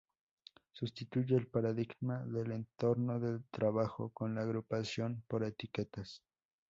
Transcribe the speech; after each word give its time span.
Sustituye 0.71 1.35
el 1.37 1.45
paradigma 1.45 2.25
del 2.25 2.53
entorno 2.53 3.19
de 3.19 3.39
trabajo 3.51 4.09
con 4.09 4.33
la 4.33 4.41
agrupación 4.41 5.23
por 5.27 5.43
etiquetas. 5.43 6.23